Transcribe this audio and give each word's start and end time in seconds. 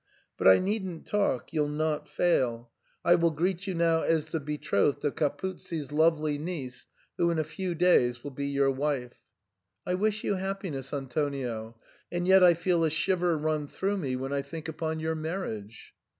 But 0.35 0.47
I 0.47 0.57
needn't 0.57 1.05
talk, 1.05 1.53
you'll 1.53 1.67
not 1.67 2.09
fail; 2.09 2.71
I 3.05 3.13
142 3.13 3.13
SIGNOR 3.13 3.19
FORMICA. 3.19 3.21
will 3.21 3.31
greet 3.37 3.67
you 3.67 3.73
now 3.75 4.15
as 4.17 4.31
the 4.31 4.39
betrothed 4.39 5.05
of 5.05 5.13
Capuzzi's 5.15 5.91
lovely 5.91 6.39
niece, 6.39 6.87
who 7.17 7.29
in 7.29 7.37
a 7.37 7.43
few 7.43 7.75
days 7.75 8.23
will 8.23 8.31
be 8.31 8.47
your 8.47 8.71
wife. 8.71 9.13
I 9.85 9.93
wish 9.93 10.23
you 10.23 10.33
happiness, 10.33 10.91
Antonio, 10.91 11.77
and 12.11 12.25
yet 12.27 12.43
I 12.43 12.55
feel 12.55 12.83
a 12.83 12.89
shiver 12.89 13.37
run 13.37 13.67
through 13.67 13.97
me 13.97 14.15
when 14.15 14.33
I 14.33 14.41
think 14.41 14.67
upon 14.67 14.99
your 14.99 15.13
marriage." 15.13 15.93